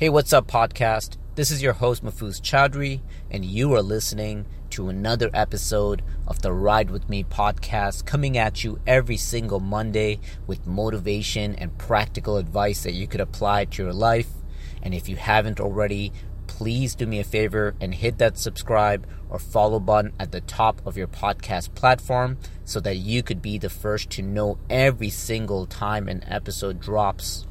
Hey, 0.00 0.08
what's 0.08 0.32
up, 0.32 0.46
podcast? 0.46 1.18
This 1.34 1.50
is 1.50 1.62
your 1.62 1.74
host, 1.74 2.02
Mahfuz 2.02 2.40
Chowdhury, 2.40 3.02
and 3.30 3.44
you 3.44 3.74
are 3.74 3.82
listening 3.82 4.46
to 4.70 4.88
another 4.88 5.28
episode 5.34 6.00
of 6.26 6.40
the 6.40 6.54
Ride 6.54 6.88
With 6.88 7.10
Me 7.10 7.22
podcast, 7.22 8.06
coming 8.06 8.38
at 8.38 8.64
you 8.64 8.80
every 8.86 9.18
single 9.18 9.60
Monday 9.60 10.18
with 10.46 10.66
motivation 10.66 11.54
and 11.54 11.76
practical 11.76 12.38
advice 12.38 12.82
that 12.84 12.94
you 12.94 13.06
could 13.06 13.20
apply 13.20 13.66
to 13.66 13.82
your 13.82 13.92
life. 13.92 14.30
And 14.82 14.94
if 14.94 15.06
you 15.06 15.16
haven't 15.16 15.60
already, 15.60 16.14
please 16.46 16.94
do 16.94 17.06
me 17.06 17.20
a 17.20 17.22
favor 17.22 17.74
and 17.78 17.94
hit 17.94 18.16
that 18.16 18.38
subscribe 18.38 19.06
or 19.28 19.38
follow 19.38 19.80
button 19.80 20.14
at 20.18 20.32
the 20.32 20.40
top 20.40 20.80
of 20.86 20.96
your 20.96 21.08
podcast 21.08 21.74
platform 21.74 22.38
so 22.64 22.80
that 22.80 22.96
you 22.96 23.22
could 23.22 23.42
be 23.42 23.58
the 23.58 23.68
first 23.68 24.08
to 24.12 24.22
know 24.22 24.56
every 24.70 25.10
single 25.10 25.66
time 25.66 26.08
an 26.08 26.24
episode 26.26 26.80
drops. 26.80 27.46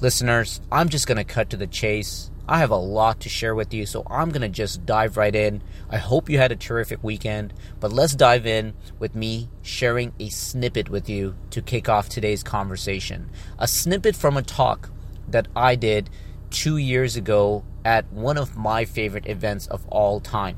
Listeners, 0.00 0.60
I'm 0.72 0.88
just 0.88 1.06
going 1.06 1.18
to 1.18 1.24
cut 1.24 1.50
to 1.50 1.56
the 1.56 1.68
chase. 1.68 2.30
I 2.48 2.58
have 2.58 2.72
a 2.72 2.76
lot 2.76 3.20
to 3.20 3.28
share 3.28 3.54
with 3.54 3.72
you, 3.72 3.86
so 3.86 4.04
I'm 4.10 4.30
going 4.30 4.42
to 4.42 4.48
just 4.48 4.84
dive 4.84 5.16
right 5.16 5.34
in. 5.34 5.62
I 5.88 5.98
hope 5.98 6.28
you 6.28 6.36
had 6.36 6.52
a 6.52 6.56
terrific 6.56 7.02
weekend, 7.02 7.54
but 7.78 7.92
let's 7.92 8.14
dive 8.14 8.44
in 8.44 8.74
with 8.98 9.14
me 9.14 9.48
sharing 9.62 10.12
a 10.18 10.28
snippet 10.28 10.90
with 10.90 11.08
you 11.08 11.36
to 11.50 11.62
kick 11.62 11.88
off 11.88 12.08
today's 12.08 12.42
conversation. 12.42 13.30
A 13.58 13.68
snippet 13.68 14.16
from 14.16 14.36
a 14.36 14.42
talk 14.42 14.90
that 15.28 15.48
I 15.54 15.76
did 15.76 16.10
two 16.50 16.76
years 16.76 17.16
ago 17.16 17.64
at 17.84 18.12
one 18.12 18.36
of 18.36 18.56
my 18.56 18.84
favorite 18.84 19.28
events 19.28 19.68
of 19.68 19.86
all 19.88 20.20
time. 20.20 20.56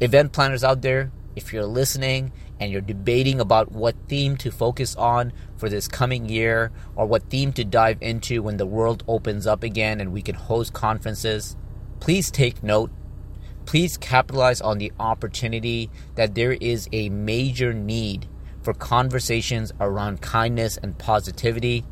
Event 0.00 0.32
planners 0.32 0.64
out 0.64 0.82
there, 0.82 1.12
if 1.36 1.52
you're 1.52 1.66
listening 1.66 2.32
and 2.62 2.70
you're 2.70 2.80
debating 2.80 3.40
about 3.40 3.72
what 3.72 3.96
theme 4.06 4.36
to 4.36 4.52
focus 4.52 4.94
on 4.94 5.32
for 5.56 5.68
this 5.68 5.88
coming 5.88 6.28
year 6.28 6.70
or 6.94 7.06
what 7.06 7.28
theme 7.28 7.52
to 7.52 7.64
dive 7.64 7.98
into 8.00 8.40
when 8.40 8.56
the 8.56 8.66
world 8.66 9.02
opens 9.08 9.48
up 9.48 9.64
again 9.64 10.00
and 10.00 10.12
we 10.12 10.22
can 10.22 10.36
host 10.36 10.72
conferences, 10.72 11.56
please 11.98 12.30
take 12.30 12.62
note. 12.62 12.92
Please 13.66 13.96
capitalize 13.96 14.60
on 14.60 14.78
the 14.78 14.92
opportunity 15.00 15.90
that 16.14 16.36
there 16.36 16.52
is 16.52 16.88
a 16.92 17.08
major 17.08 17.74
need 17.74 18.28
for 18.62 18.74
conversations 18.74 19.72
around 19.80 20.20
kindness 20.20 20.76
and 20.76 20.96
positivity. 20.96 21.84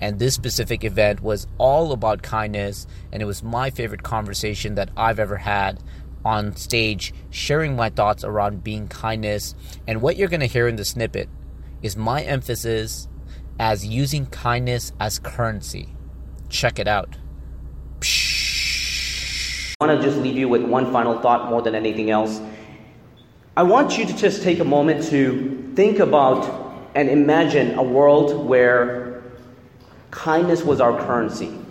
And 0.00 0.20
this 0.20 0.34
specific 0.34 0.84
event 0.84 1.22
was 1.22 1.48
all 1.58 1.90
about 1.90 2.22
kindness, 2.22 2.86
and 3.10 3.20
it 3.20 3.26
was 3.26 3.42
my 3.42 3.70
favorite 3.70 4.04
conversation 4.04 4.76
that 4.76 4.90
I've 4.96 5.18
ever 5.18 5.38
had 5.38 5.80
on 6.24 6.56
stage 6.56 7.12
sharing 7.30 7.76
my 7.76 7.90
thoughts 7.90 8.24
around 8.24 8.64
being 8.64 8.88
kindness. 8.88 9.54
And 9.86 10.00
what 10.00 10.16
you're 10.16 10.28
going 10.28 10.40
to 10.40 10.46
hear 10.46 10.66
in 10.66 10.76
the 10.76 10.84
snippet 10.84 11.28
is 11.82 11.96
my 11.96 12.22
emphasis 12.22 13.08
as 13.58 13.86
using 13.86 14.26
kindness 14.26 14.92
as 14.98 15.18
currency. 15.18 15.88
Check 16.48 16.78
it 16.78 16.88
out. 16.88 17.16
I 19.80 19.86
want 19.86 20.00
to 20.00 20.06
just 20.06 20.18
leave 20.18 20.36
you 20.36 20.48
with 20.48 20.62
one 20.62 20.92
final 20.92 21.20
thought 21.20 21.50
more 21.50 21.62
than 21.62 21.74
anything 21.74 22.10
else. 22.10 22.40
I 23.56 23.62
want 23.62 23.98
you 23.98 24.06
to 24.06 24.16
just 24.16 24.42
take 24.42 24.58
a 24.60 24.64
moment 24.64 25.04
to 25.10 25.72
think 25.76 25.98
about 25.98 26.62
and 26.94 27.08
imagine 27.08 27.78
a 27.78 27.82
world 27.82 28.46
where 28.46 29.22
kindness 30.10 30.62
was 30.62 30.80
our 30.80 30.98
currency 31.06 31.63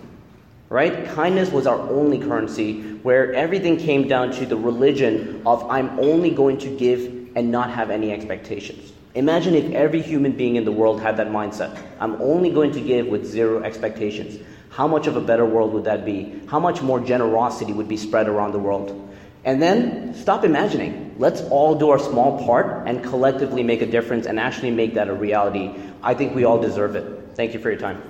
right? 0.68 1.06
Kindness 1.08 1.50
was 1.50 1.66
our 1.66 1.78
only 1.90 2.18
currency, 2.18 2.82
where 3.02 3.32
everything 3.34 3.76
came 3.76 4.08
down 4.08 4.32
to 4.32 4.46
the 4.46 4.56
religion 4.56 5.42
of 5.46 5.68
I'm 5.70 5.98
only 6.00 6.30
going 6.30 6.58
to 6.58 6.76
give 6.76 7.32
and 7.36 7.50
not 7.50 7.70
have 7.70 7.90
any 7.90 8.12
expectations. 8.12 8.92
Imagine 9.14 9.54
if 9.54 9.72
every 9.72 10.02
human 10.02 10.32
being 10.32 10.56
in 10.56 10.64
the 10.64 10.72
world 10.72 11.00
had 11.00 11.16
that 11.18 11.28
mindset. 11.28 11.80
I'm 12.00 12.20
only 12.20 12.50
going 12.50 12.72
to 12.72 12.80
give 12.80 13.06
with 13.06 13.24
zero 13.24 13.62
expectations. 13.62 14.40
How 14.70 14.88
much 14.88 15.06
of 15.06 15.16
a 15.16 15.20
better 15.20 15.44
world 15.44 15.72
would 15.72 15.84
that 15.84 16.04
be? 16.04 16.40
How 16.48 16.58
much 16.58 16.82
more 16.82 16.98
generosity 16.98 17.72
would 17.72 17.86
be 17.86 17.96
spread 17.96 18.26
around 18.26 18.52
the 18.52 18.58
world? 18.58 19.08
And 19.44 19.62
then 19.62 20.14
stop 20.14 20.42
imagining. 20.42 21.14
Let's 21.18 21.42
all 21.42 21.76
do 21.76 21.90
our 21.90 21.98
small 21.98 22.44
part 22.44 22.88
and 22.88 23.04
collectively 23.04 23.62
make 23.62 23.82
a 23.82 23.86
difference 23.86 24.26
and 24.26 24.40
actually 24.40 24.72
make 24.72 24.94
that 24.94 25.08
a 25.08 25.14
reality. 25.14 25.72
I 26.02 26.14
think 26.14 26.34
we 26.34 26.44
all 26.44 26.60
deserve 26.60 26.96
it. 26.96 27.36
Thank 27.36 27.54
you 27.54 27.60
for 27.60 27.70
your 27.70 27.78
time. 27.78 28.02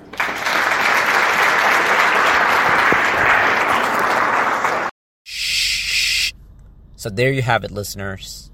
So 7.04 7.10
there 7.10 7.32
you 7.32 7.42
have 7.42 7.64
it, 7.64 7.70
listeners. 7.70 8.50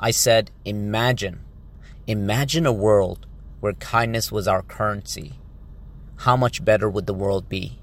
I 0.00 0.10
said, 0.10 0.50
imagine. 0.64 1.44
Imagine 2.08 2.66
a 2.66 2.72
world 2.72 3.28
where 3.60 3.74
kindness 3.74 4.32
was 4.32 4.48
our 4.48 4.62
currency. 4.62 5.34
How 6.16 6.36
much 6.36 6.64
better 6.64 6.90
would 6.90 7.06
the 7.06 7.14
world 7.14 7.48
be? 7.48 7.78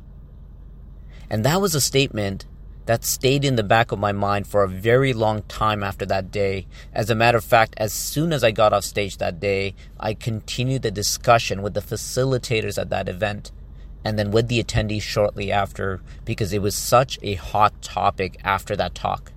And 1.30 1.46
that 1.46 1.62
was 1.62 1.74
a 1.74 1.80
statement 1.80 2.46
that 2.86 3.06
stayed 3.06 3.46
in 3.46 3.56
the 3.56 3.64
back 3.64 3.94
of 3.94 3.98
my 4.00 4.12
mind 4.12 4.46
for 4.46 4.62
a 4.64 4.68
very 4.68 5.14
long 5.14 5.44
time 5.44 5.82
after 5.82 6.06
that 6.08 6.32
day. 6.32 6.68
As 6.92 7.10
a 7.10 7.16
matter 7.16 7.38
of 7.38 7.46
fact, 7.46 7.74
as 7.78 7.94
soon 7.94 8.34
as 8.34 8.44
I 8.44 8.52
got 8.52 8.74
off 8.74 8.84
stage 8.84 9.20
that 9.20 9.40
day, 9.40 9.74
I 9.98 10.16
continued 10.16 10.82
the 10.82 10.92
discussion 10.92 11.62
with 11.62 11.76
the 11.76 11.80
facilitators 11.80 12.78
at 12.78 12.90
that 12.90 13.08
event 13.08 13.54
and 14.04 14.20
then 14.20 14.32
with 14.32 14.50
the 14.50 14.62
attendees 14.62 15.02
shortly 15.02 15.50
after 15.50 16.02
because 16.26 16.52
it 16.52 16.62
was 16.62 16.76
such 16.76 17.18
a 17.22 17.36
hot 17.36 17.82
topic 17.82 18.38
after 18.44 18.76
that 18.76 18.96
talk. 18.96 19.33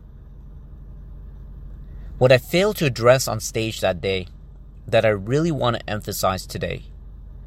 What 2.19 2.33
I 2.33 2.39
failed 2.39 2.77
to 2.77 2.87
address 2.87 3.29
on 3.29 3.41
stage 3.41 3.81
that 3.81 4.01
day 4.01 4.29
that 4.87 5.05
I 5.05 5.11
really 5.11 5.51
want 5.51 5.77
to 5.77 5.91
emphasize 5.91 6.47
today, 6.47 6.85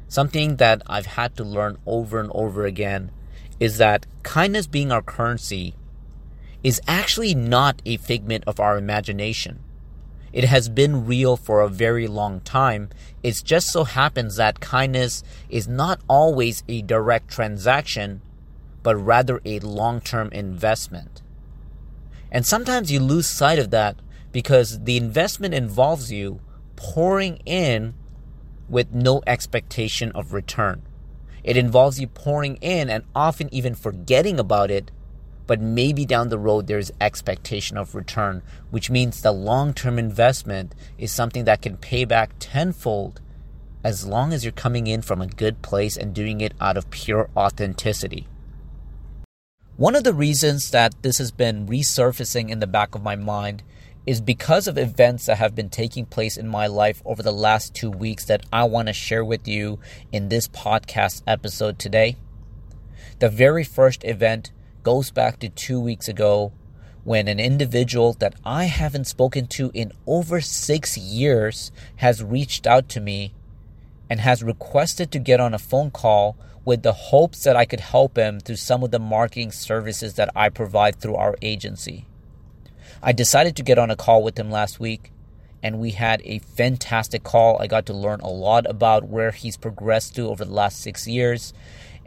something 0.06 0.56
that 0.56 0.80
I've 0.86 1.06
had 1.06 1.36
to 1.38 1.44
learn 1.44 1.76
over 1.86 2.20
and 2.20 2.30
over 2.32 2.64
again, 2.66 3.10
is 3.58 3.78
that 3.78 4.06
kindness 4.22 4.68
being 4.68 4.92
our 4.92 5.02
currency 5.02 5.74
is 6.62 6.80
actually 6.86 7.34
not 7.34 7.82
a 7.84 7.96
figment 7.96 8.44
of 8.46 8.60
our 8.60 8.78
imagination. 8.78 9.58
It 10.32 10.44
has 10.44 10.68
been 10.68 11.04
real 11.04 11.36
for 11.36 11.60
a 11.60 11.68
very 11.68 12.06
long 12.06 12.40
time. 12.40 12.90
It 13.24 13.42
just 13.44 13.72
so 13.72 13.82
happens 13.82 14.36
that 14.36 14.60
kindness 14.60 15.24
is 15.48 15.66
not 15.66 16.00
always 16.08 16.62
a 16.68 16.82
direct 16.82 17.28
transaction, 17.28 18.22
but 18.84 18.94
rather 18.94 19.40
a 19.44 19.58
long 19.58 20.00
term 20.00 20.28
investment. 20.30 21.22
And 22.30 22.46
sometimes 22.46 22.92
you 22.92 23.00
lose 23.00 23.28
sight 23.28 23.58
of 23.58 23.70
that 23.70 23.96
because 24.32 24.84
the 24.84 24.96
investment 24.96 25.54
involves 25.54 26.12
you 26.12 26.40
pouring 26.76 27.36
in 27.44 27.94
with 28.68 28.92
no 28.92 29.22
expectation 29.26 30.12
of 30.12 30.32
return. 30.32 30.82
It 31.42 31.56
involves 31.56 32.00
you 32.00 32.06
pouring 32.06 32.56
in 32.56 32.88
and 32.88 33.04
often 33.14 33.52
even 33.52 33.74
forgetting 33.74 34.38
about 34.38 34.70
it, 34.70 34.90
but 35.46 35.60
maybe 35.60 36.04
down 36.04 36.28
the 36.28 36.38
road 36.38 36.66
there's 36.66 36.92
expectation 37.00 37.76
of 37.76 37.94
return, 37.94 38.42
which 38.70 38.90
means 38.90 39.20
the 39.20 39.32
long 39.32 39.74
term 39.74 39.98
investment 39.98 40.74
is 40.98 41.12
something 41.12 41.44
that 41.44 41.62
can 41.62 41.76
pay 41.76 42.04
back 42.04 42.32
tenfold 42.38 43.20
as 43.82 44.06
long 44.06 44.32
as 44.32 44.44
you're 44.44 44.52
coming 44.52 44.86
in 44.86 45.02
from 45.02 45.20
a 45.20 45.26
good 45.26 45.62
place 45.62 45.96
and 45.96 46.14
doing 46.14 46.40
it 46.40 46.52
out 46.60 46.76
of 46.76 46.90
pure 46.90 47.30
authenticity. 47.36 48.28
One 49.76 49.96
of 49.96 50.04
the 50.04 50.12
reasons 50.12 50.70
that 50.72 51.02
this 51.02 51.16
has 51.16 51.30
been 51.30 51.66
resurfacing 51.66 52.50
in 52.50 52.60
the 52.60 52.66
back 52.66 52.94
of 52.94 53.02
my 53.02 53.16
mind 53.16 53.62
is 54.10 54.20
because 54.20 54.66
of 54.66 54.76
events 54.76 55.26
that 55.26 55.38
have 55.38 55.54
been 55.54 55.68
taking 55.68 56.04
place 56.04 56.36
in 56.36 56.48
my 56.48 56.66
life 56.66 57.00
over 57.04 57.22
the 57.22 57.30
last 57.30 57.72
two 57.72 57.88
weeks 57.88 58.24
that 58.24 58.44
I 58.52 58.64
want 58.64 58.88
to 58.88 58.92
share 58.92 59.24
with 59.24 59.46
you 59.46 59.78
in 60.10 60.28
this 60.28 60.48
podcast 60.48 61.22
episode 61.28 61.78
today. 61.78 62.16
The 63.20 63.28
very 63.28 63.62
first 63.62 64.04
event 64.04 64.50
goes 64.82 65.12
back 65.12 65.38
to 65.38 65.48
two 65.48 65.78
weeks 65.78 66.08
ago 66.08 66.52
when 67.04 67.28
an 67.28 67.38
individual 67.38 68.14
that 68.14 68.34
I 68.44 68.64
haven't 68.64 69.06
spoken 69.06 69.46
to 69.46 69.70
in 69.74 69.92
over 70.08 70.40
six 70.40 70.98
years 70.98 71.70
has 71.98 72.20
reached 72.20 72.66
out 72.66 72.88
to 72.88 73.00
me 73.00 73.32
and 74.10 74.18
has 74.18 74.42
requested 74.42 75.12
to 75.12 75.20
get 75.20 75.38
on 75.38 75.54
a 75.54 75.58
phone 75.60 75.92
call 75.92 76.36
with 76.64 76.82
the 76.82 76.94
hopes 76.94 77.44
that 77.44 77.54
I 77.54 77.64
could 77.64 77.78
help 77.78 78.18
him 78.18 78.40
through 78.40 78.56
some 78.56 78.82
of 78.82 78.90
the 78.90 78.98
marketing 78.98 79.52
services 79.52 80.14
that 80.14 80.32
I 80.34 80.48
provide 80.48 80.96
through 80.96 81.14
our 81.14 81.36
agency. 81.40 82.06
I 83.02 83.12
decided 83.12 83.56
to 83.56 83.62
get 83.62 83.78
on 83.78 83.90
a 83.90 83.96
call 83.96 84.22
with 84.22 84.38
him 84.38 84.50
last 84.50 84.78
week, 84.78 85.10
and 85.62 85.78
we 85.78 85.92
had 85.92 86.20
a 86.22 86.40
fantastic 86.40 87.22
call. 87.22 87.56
I 87.58 87.66
got 87.66 87.86
to 87.86 87.94
learn 87.94 88.20
a 88.20 88.28
lot 88.28 88.68
about 88.68 89.08
where 89.08 89.30
he's 89.30 89.56
progressed 89.56 90.14
to 90.16 90.28
over 90.28 90.44
the 90.44 90.52
last 90.52 90.82
six 90.82 91.08
years, 91.08 91.54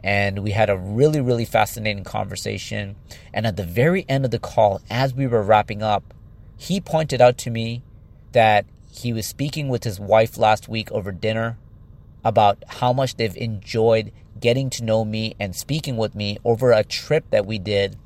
and 0.04 0.44
we 0.44 0.52
had 0.52 0.70
a 0.70 0.78
really, 0.78 1.20
really 1.20 1.46
fascinating 1.46 2.04
conversation. 2.04 2.94
And 3.32 3.44
at 3.44 3.56
the 3.56 3.64
very 3.64 4.06
end 4.08 4.24
of 4.24 4.30
the 4.30 4.38
call, 4.38 4.82
as 4.88 5.12
we 5.12 5.26
were 5.26 5.42
wrapping 5.42 5.82
up, 5.82 6.14
he 6.56 6.80
pointed 6.80 7.20
out 7.20 7.38
to 7.38 7.50
me 7.50 7.82
that 8.30 8.64
he 8.88 9.12
was 9.12 9.26
speaking 9.26 9.68
with 9.68 9.82
his 9.82 9.98
wife 9.98 10.38
last 10.38 10.68
week 10.68 10.92
over 10.92 11.10
dinner 11.10 11.58
about 12.24 12.62
how 12.68 12.92
much 12.92 13.16
they've 13.16 13.36
enjoyed 13.36 14.12
getting 14.38 14.70
to 14.70 14.84
know 14.84 15.04
me 15.04 15.34
and 15.40 15.56
speaking 15.56 15.96
with 15.96 16.14
me 16.14 16.38
over 16.44 16.70
a 16.70 16.84
trip 16.84 17.24
that 17.30 17.46
we 17.46 17.58
did 17.58 17.96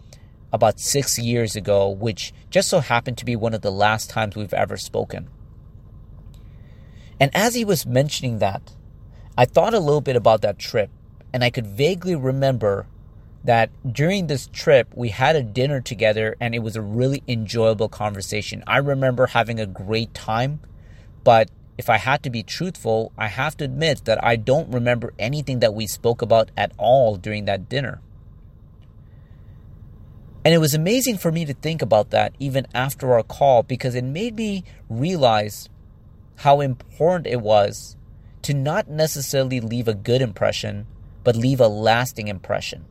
about 0.53 0.81
six 0.81 1.19
years 1.19 1.57
ago, 1.57 1.89
which 1.89 2.33
just 2.51 2.69
so 2.69 2.81
happened 2.81 3.19
to 3.19 3.25
be 3.25 3.37
one 3.37 3.55
of 3.55 3.63
the 3.63 3.73
last 3.73 4.11
times 4.11 4.37
we've 4.37 4.55
ever 4.55 4.77
spoken. 4.77 5.29
And 7.21 7.35
as 7.35 7.55
he 7.55 7.65
was 7.65 7.87
mentioning 7.87 8.39
that, 8.39 8.75
I 9.37 9.45
thought 9.45 9.75
a 9.75 9.81
little 9.81 10.01
bit 10.01 10.17
about 10.17 10.43
that 10.43 10.59
trip, 10.59 10.91
and 11.33 11.45
I 11.45 11.51
could 11.51 11.67
vaguely 11.67 12.17
remember 12.17 12.87
that 13.45 13.71
during 13.91 14.27
this 14.27 14.49
trip 14.53 14.89
we 14.95 15.11
had 15.11 15.37
a 15.37 15.43
dinner 15.43 15.81
together 15.81 16.37
and 16.41 16.55
it 16.55 16.59
was 16.59 16.77
a 16.77 16.83
really 16.83 17.23
enjoyable 17.29 17.89
conversation. 17.89 18.65
I 18.67 18.79
remember 18.79 19.27
having 19.27 19.61
a 19.61 19.67
great 19.67 20.13
time, 20.13 20.61
but 21.25 21.51
if 21.79 21.89
I 21.89 21.99
had 21.99 22.25
to 22.25 22.31
be 22.31 22.43
truthful, 22.43 23.13
I 23.17 23.29
have 23.29 23.57
to 23.59 23.65
admit 23.65 24.05
that 24.07 24.23
I 24.23 24.35
don't 24.35 24.73
remember 24.73 25.15
anything 25.19 25.61
that 25.61 25.75
we 25.75 25.87
spoke 25.87 26.21
about 26.21 26.51
at 26.57 26.73
all 26.77 27.17
during 27.17 27.45
that 27.45 27.69
dinner. 27.69 28.01
And 30.45 30.55
it 30.55 30.59
was 30.59 30.75
amazing 30.75 31.19
for 31.19 31.33
me 31.33 31.45
to 31.45 31.55
think 31.55 31.83
about 31.83 32.11
that 32.11 32.35
even 32.39 32.67
after 32.75 33.13
our 33.13 33.23
call 33.23 33.63
because 33.63 33.95
it 33.95 34.05
made 34.05 34.37
me 34.37 34.65
realize 34.89 35.69
how 36.37 36.61
important 36.61 37.27
it 37.27 37.41
was 37.41 37.97
to 38.43 38.55
not 38.55 38.89
necessarily 38.89 39.61
leave 39.61 39.89
a 39.89 39.95
good 39.95 40.23
impression, 40.23 40.87
but 41.25 41.37
leave 41.37 41.61
a 41.61 41.69
lasting 41.69 42.29
impression. 42.29 42.85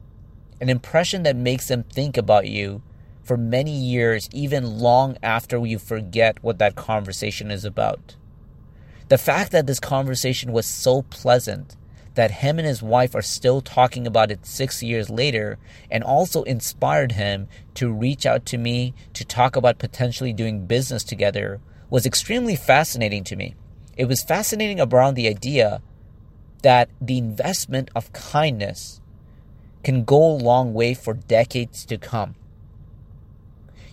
An 0.59 0.69
impression 0.69 1.23
that 1.23 1.35
makes 1.35 1.67
them 1.67 1.83
think 1.83 2.17
about 2.17 2.47
you 2.47 2.81
for 3.23 3.37
many 3.37 3.71
years, 3.71 4.29
even 4.31 4.79
long 4.79 5.17
after 5.21 5.65
you 5.65 5.79
forget 5.79 6.41
what 6.43 6.59
that 6.59 6.75
conversation 6.75 7.51
is 7.51 7.65
about. 7.65 8.15
The 9.09 9.17
fact 9.17 9.51
that 9.51 9.67
this 9.67 9.79
conversation 9.79 10.51
was 10.51 10.65
so 10.65 11.01
pleasant 11.03 11.75
that 12.17 12.31
him 12.31 12.57
and 12.57 12.67
his 12.67 12.81
wife 12.81 13.13
are 13.13 13.21
still 13.21 13.61
talking 13.61 14.07
about 14.07 14.31
it 14.31 14.43
six 14.43 14.81
years 14.81 15.07
later 15.07 15.59
and 15.91 16.03
also 16.03 16.41
inspired 16.43 17.11
him 17.11 17.47
to 17.75 17.93
reach 17.93 18.25
out 18.25 18.43
to 18.43 18.57
me 18.57 18.95
to 19.13 19.23
talk 19.23 19.55
about 19.55 19.77
potentially 19.77 20.33
doing 20.33 20.65
business 20.65 21.03
together 21.03 21.61
was 21.91 22.07
extremely 22.07 22.55
fascinating 22.55 23.23
to 23.23 23.35
me. 23.35 23.53
It 23.95 24.05
was 24.05 24.23
fascinating 24.23 24.81
around 24.81 25.13
the 25.13 25.27
idea 25.27 25.83
that 26.63 26.89
the 26.99 27.19
investment 27.19 27.91
of 27.95 28.11
kindness 28.13 28.99
can 29.83 30.03
go 30.03 30.31
a 30.31 30.41
long 30.41 30.73
way 30.73 30.95
for 30.95 31.13
decades 31.13 31.85
to 31.85 31.99
come. 31.99 32.33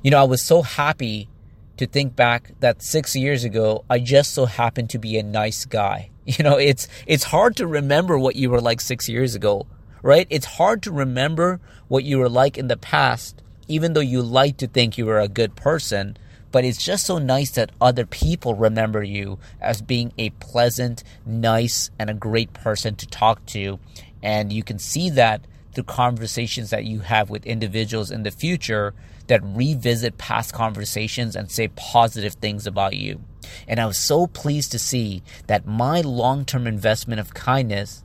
You 0.03 0.11
know, 0.11 0.21
I 0.21 0.25
was 0.25 0.41
so 0.41 0.63
happy 0.63 1.29
to 1.77 1.87
think 1.87 2.17
back 2.17 2.53
that 2.61 2.81
six 2.81 3.15
years 3.15 3.45
ago, 3.45 3.85
I 3.91 3.99
just 3.99 4.33
so 4.33 4.47
happened 4.47 4.89
to 4.91 4.99
be 4.99 5.19
a 5.19 5.23
nice 5.23 5.67
guy. 5.67 6.09
You 6.27 6.43
know, 6.43 6.57
it's 6.57 6.89
it's 7.07 7.25
hard 7.25 7.57
to 7.57 7.67
remember 7.67 8.19
what 8.19 8.37
you 8.37 8.49
were 8.49 8.61
like 8.61 8.81
six 8.81 9.09
years 9.09 9.35
ago, 9.35 9.67
right? 10.03 10.27
It's 10.31 10.47
hard 10.47 10.83
to 10.85 10.93
remember 10.93 11.61
what 11.89 12.05
you 12.05 12.19
were 12.19 12.31
like 12.31 12.57
in 12.57 12.69
the 12.69 12.79
past, 12.79 13.43
even 13.69 13.93
though 13.93 14.01
you 14.01 14.23
like 14.23 14.57
to 14.59 14.67
think 14.67 14.97
you 14.97 15.05
were 15.05 15.21
a 15.21 15.29
good 15.29 15.55
person. 15.55 16.17
But 16.51 16.65
it's 16.65 16.83
just 16.83 17.05
so 17.05 17.19
nice 17.19 17.51
that 17.53 17.73
other 17.81 18.07
people 18.07 18.55
remember 18.55 19.03
you 19.03 19.39
as 19.61 19.83
being 19.83 20.13
a 20.17 20.31
pleasant, 20.31 21.03
nice, 21.27 21.91
and 21.99 22.09
a 22.09 22.15
great 22.15 22.53
person 22.53 22.95
to 22.97 23.07
talk 23.07 23.45
to. 23.47 23.79
And 24.23 24.53
you 24.53 24.63
can 24.63 24.79
see 24.79 25.11
that 25.11 25.45
through 25.75 25.85
conversations 25.85 26.71
that 26.71 26.85
you 26.85 27.01
have 27.01 27.29
with 27.29 27.45
individuals 27.45 28.11
in 28.11 28.23
the 28.23 28.31
future 28.31 28.95
that 29.27 29.43
revisit 29.43 30.17
past 30.17 30.55
conversations 30.55 31.35
and 31.35 31.51
say 31.51 31.69
positive 31.69 32.35
things 32.35 32.67
about 32.67 32.95
you. 32.95 33.21
And 33.67 33.81
I 33.81 33.87
was 33.87 33.99
so 33.99 34.27
pleased 34.27 34.73
to 34.73 34.79
see 34.79 35.23
that 35.47 35.67
my 35.67 36.01
long 36.01 36.45
term 36.45 36.67
investment 36.67 37.21
of 37.21 37.35
kindness, 37.35 38.05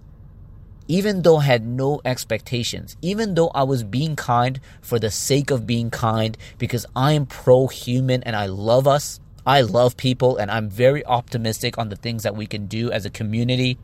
even 0.87 1.21
though 1.21 1.37
I 1.37 1.43
had 1.43 1.65
no 1.65 2.01
expectations, 2.03 2.97
even 3.01 3.35
though 3.35 3.49
I 3.49 3.63
was 3.63 3.83
being 3.83 4.15
kind 4.15 4.59
for 4.81 4.97
the 4.97 5.11
sake 5.11 5.51
of 5.51 5.67
being 5.67 5.91
kind, 5.91 6.37
because 6.57 6.85
I 6.95 7.13
am 7.13 7.25
pro 7.25 7.67
human 7.67 8.23
and 8.23 8.35
I 8.35 8.47
love 8.47 8.87
us, 8.87 9.19
I 9.45 9.61
love 9.61 9.97
people, 9.97 10.37
and 10.37 10.51
I'm 10.51 10.69
very 10.69 11.05
optimistic 11.05 11.77
on 11.77 11.89
the 11.89 11.95
things 11.95 12.23
that 12.23 12.35
we 12.35 12.45
can 12.45 12.67
do 12.67 12.91
as 12.91 13.05
a 13.05 13.09
community. 13.09 13.77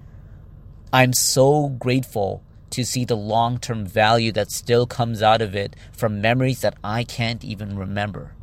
I'm 0.92 1.14
so 1.14 1.70
grateful 1.70 2.44
to 2.72 2.84
see 2.84 3.06
the 3.06 3.16
long 3.16 3.58
term 3.58 3.86
value 3.86 4.32
that 4.34 4.52
still 4.52 4.86
comes 4.86 5.22
out 5.22 5.42
of 5.42 5.56
it 5.56 5.76
from 5.92 6.22
memories 6.22 6.62
that 6.62 6.78
I 6.84 7.04
can't 7.04 7.44
even 7.44 7.78
remember. 7.78 8.34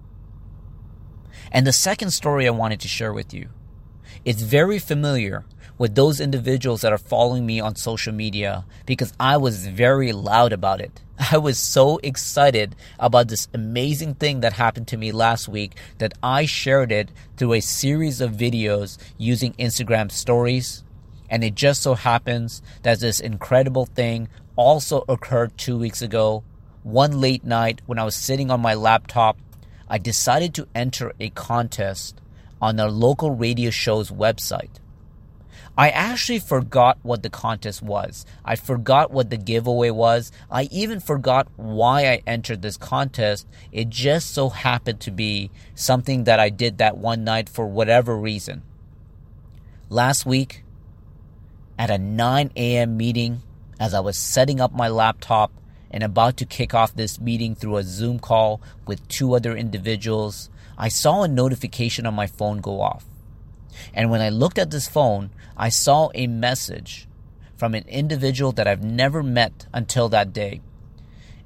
And 1.51 1.67
the 1.67 1.73
second 1.73 2.11
story 2.11 2.47
I 2.47 2.51
wanted 2.51 2.81
to 2.81 2.89
share 2.89 3.13
with 3.13 3.33
you 3.33 3.49
is 4.25 4.43
very 4.43 4.79
familiar 4.79 5.45
with 5.79 5.95
those 5.95 6.21
individuals 6.21 6.83
that 6.83 6.93
are 6.93 6.99
following 6.99 7.45
me 7.45 7.59
on 7.61 7.75
social 7.75 8.13
media 8.13 8.65
because 8.87 9.13
I 9.19 9.37
was 9.37 9.67
very 9.67 10.13
loud 10.13 10.53
about 10.53 10.81
it. 10.81 11.03
I 11.33 11.39
was 11.39 11.59
so 11.59 11.99
excited 12.03 12.77
about 12.99 13.29
this 13.29 13.49
amazing 13.53 14.15
thing 14.15 14.41
that 14.41 14.55
happened 14.55 14.89
to 14.89 14.97
me 14.97 15.13
last 15.13 15.49
week 15.49 15.77
that 15.99 16.15
I 16.23 16.47
shared 16.47 16.93
it 16.93 17.11
through 17.37 17.55
a 17.55 17.61
series 17.61 18.21
of 18.21 18.33
videos 18.33 18.99
using 19.19 19.55
Instagram 19.55 20.11
stories. 20.11 20.85
And 21.29 21.43
it 21.43 21.55
just 21.55 21.83
so 21.83 21.95
happens 21.95 22.63
that 22.83 23.01
this 23.01 23.19
incredible 23.19 23.87
thing 23.87 24.29
also 24.57 25.05
occurred 25.09 25.57
two 25.57 25.79
weeks 25.79 26.03
ago. 26.03 26.45
One 26.83 27.21
late 27.21 27.45
night 27.45 27.81
when 27.87 27.99
I 27.99 28.05
was 28.05 28.15
sitting 28.15 28.51
on 28.51 28.61
my 28.61 28.75
laptop 28.75 29.39
I 29.93 29.99
decided 29.99 30.55
to 30.55 30.67
enter 30.75 31.13
a 31.21 31.29
contest 31.29 32.19
on 32.63 32.81
a 32.81 32.89
local 32.89 33.33
radio 33.33 33.69
show's 33.69 34.11
website. 34.11 34.81
I 35.77 35.91
actually 35.91 36.39
forgot 36.39 36.97
what 37.03 37.23
the 37.23 37.29
contest 37.29 37.83
was. 37.83 38.25
I 38.43 38.57
forgot 38.57 39.11
what 39.11 39.29
the 39.29 39.37
giveaway 39.37 39.91
was. 39.91 40.33
I 40.51 40.63
even 40.71 40.99
forgot 40.99 41.47
why 41.57 42.07
I 42.07 42.23
entered 42.27 42.63
this 42.63 42.79
contest. 42.79 43.47
It 43.71 43.91
just 43.91 44.33
so 44.33 44.49
happened 44.49 45.01
to 45.01 45.11
be 45.11 45.51
something 45.75 46.25
that 46.25 46.41
I 46.41 46.49
did 46.49 46.79
that 46.79 46.97
one 46.97 47.23
night 47.23 47.51
for 47.51 47.67
whatever 47.67 48.17
reason. 48.17 48.63
Last 49.91 50.25
week, 50.25 50.65
at 51.79 51.91
a 51.91 51.99
9 51.99 52.51
a.m. 52.57 52.97
meeting, 52.97 53.43
as 53.79 53.93
I 53.93 54.01
was 54.01 54.17
setting 54.17 54.59
up 54.59 54.73
my 54.73 54.89
laptop, 54.89 55.53
and 55.93 56.03
about 56.03 56.39
to 56.39 56.47
kick 56.47 56.75
off 56.75 56.95
this 56.95 57.21
meeting 57.21 57.55
through 57.55 57.77
a 57.77 57.83
Zoom 57.83 58.19
call 58.19 58.61
with 58.87 59.07
two 59.09 59.35
other 59.35 59.55
individuals, 59.57 60.49
I 60.79 60.89
saw 60.89 61.23
a 61.23 61.29
notification 61.29 62.07
on 62.07 62.15
my 62.15 62.27
phone 62.27 62.61
go 62.61 62.81
off. 62.81 63.05
And 63.93 64.11
when 64.11 64.21
I 64.21 64.31
looked 64.31 64.59
at 64.59 64.71
this 64.71 64.89
phone, 64.89 65.31
I 65.57 65.69
saw 65.69 66.11
a 66.15 66.27
message 66.27 67.07
from 67.57 67.75
an 67.75 67.85
individual 67.89 68.53
that 68.53 68.67
I've 68.67 68.83
never 68.83 69.23
met 69.23 69.67
until 69.73 70.09
that 70.09 70.33
day. 70.33 70.61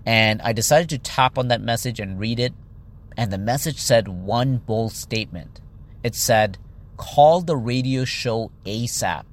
And 0.05 0.41
I 0.43 0.53
decided 0.53 0.89
to 0.91 0.99
tap 0.99 1.37
on 1.37 1.49
that 1.49 1.61
message 1.61 1.99
and 1.99 2.19
read 2.19 2.39
it. 2.39 2.55
And 3.17 3.33
the 3.33 3.39
message 3.39 3.79
said 3.79 4.09
one 4.09 4.59
bold 4.59 4.93
statement 4.93 5.61
it 6.03 6.15
said, 6.15 6.59
Call 6.97 7.41
the 7.41 7.57
radio 7.57 8.05
show 8.05 8.53
ASAP. 8.65 9.25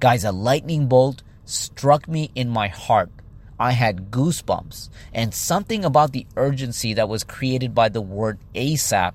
Guys, 0.00 0.24
a 0.24 0.32
lightning 0.32 0.86
bolt 0.86 1.22
struck 1.44 2.08
me 2.08 2.30
in 2.34 2.48
my 2.48 2.68
heart 2.68 3.10
I 3.58 3.72
had 3.72 4.10
goosebumps, 4.10 4.90
and 5.12 5.34
something 5.34 5.84
about 5.84 6.12
the 6.12 6.26
urgency 6.36 6.92
that 6.94 7.08
was 7.08 7.24
created 7.24 7.74
by 7.74 7.88
the 7.88 8.02
word 8.02 8.38
ASAP 8.54 9.14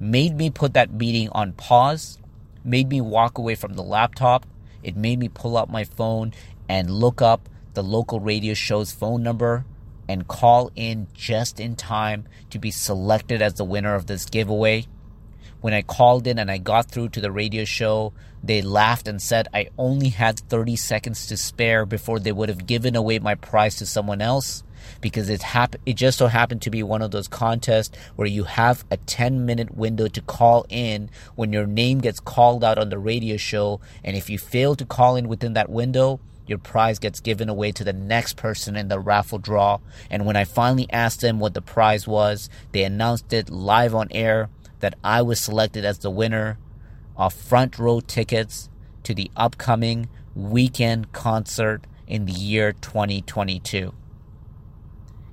made 0.00 0.36
me 0.36 0.50
put 0.50 0.74
that 0.74 0.92
meeting 0.92 1.28
on 1.30 1.52
pause, 1.52 2.18
made 2.64 2.88
me 2.88 3.00
walk 3.00 3.38
away 3.38 3.54
from 3.54 3.74
the 3.74 3.82
laptop. 3.82 4.46
It 4.82 4.96
made 4.96 5.18
me 5.18 5.28
pull 5.28 5.56
out 5.56 5.70
my 5.70 5.84
phone 5.84 6.32
and 6.68 6.90
look 6.90 7.22
up 7.22 7.48
the 7.74 7.82
local 7.82 8.20
radio 8.20 8.54
show's 8.54 8.92
phone 8.92 9.22
number 9.22 9.64
and 10.08 10.28
call 10.28 10.70
in 10.76 11.06
just 11.14 11.60
in 11.60 11.76
time 11.76 12.26
to 12.50 12.58
be 12.58 12.70
selected 12.70 13.40
as 13.40 13.54
the 13.54 13.64
winner 13.64 13.94
of 13.94 14.06
this 14.06 14.26
giveaway. 14.26 14.86
When 15.64 15.72
I 15.72 15.80
called 15.80 16.26
in 16.26 16.38
and 16.38 16.50
I 16.50 16.58
got 16.58 16.90
through 16.90 17.08
to 17.08 17.22
the 17.22 17.32
radio 17.32 17.64
show, 17.64 18.12
they 18.42 18.60
laughed 18.60 19.08
and 19.08 19.22
said 19.22 19.48
I 19.54 19.70
only 19.78 20.10
had 20.10 20.38
30 20.38 20.76
seconds 20.76 21.26
to 21.28 21.38
spare 21.38 21.86
before 21.86 22.18
they 22.18 22.32
would 22.32 22.50
have 22.50 22.66
given 22.66 22.94
away 22.94 23.18
my 23.18 23.34
prize 23.34 23.76
to 23.76 23.86
someone 23.86 24.20
else. 24.20 24.62
Because 25.00 25.30
it 25.30 25.40
hap- 25.40 25.76
it 25.86 25.94
just 25.94 26.18
so 26.18 26.26
happened 26.26 26.60
to 26.60 26.70
be 26.70 26.82
one 26.82 27.00
of 27.00 27.12
those 27.12 27.28
contests 27.28 27.96
where 28.14 28.28
you 28.28 28.44
have 28.44 28.84
a 28.90 28.98
10 28.98 29.46
minute 29.46 29.74
window 29.74 30.06
to 30.06 30.20
call 30.20 30.66
in 30.68 31.08
when 31.34 31.50
your 31.50 31.66
name 31.66 32.00
gets 32.00 32.20
called 32.20 32.62
out 32.62 32.76
on 32.76 32.90
the 32.90 32.98
radio 32.98 33.38
show. 33.38 33.80
And 34.04 34.18
if 34.18 34.28
you 34.28 34.36
fail 34.36 34.74
to 34.74 34.84
call 34.84 35.16
in 35.16 35.28
within 35.28 35.54
that 35.54 35.70
window 35.70 36.20
your 36.46 36.58
prize 36.58 36.98
gets 36.98 37.20
given 37.20 37.48
away 37.48 37.72
to 37.72 37.84
the 37.84 37.92
next 37.94 38.36
person 38.36 38.76
in 38.76 38.88
the 38.88 39.00
raffle 39.00 39.38
draw. 39.38 39.78
And 40.10 40.26
when 40.26 40.36
I 40.36 40.44
finally 40.44 40.86
asked 40.92 41.22
them 41.22 41.40
what 41.40 41.54
the 41.54 41.62
prize 41.62 42.06
was 42.06 42.50
they 42.72 42.84
announced 42.84 43.32
it 43.32 43.48
live 43.48 43.94
on 43.94 44.08
air 44.10 44.50
that 44.84 44.98
I 45.02 45.22
was 45.22 45.40
selected 45.40 45.82
as 45.86 46.00
the 46.00 46.10
winner 46.10 46.58
of 47.16 47.32
front 47.32 47.78
row 47.78 48.00
tickets 48.00 48.68
to 49.02 49.14
the 49.14 49.30
upcoming 49.34 50.10
Weeknd 50.38 51.10
concert 51.10 51.86
in 52.06 52.26
the 52.26 52.32
year 52.32 52.74
2022. 52.74 53.94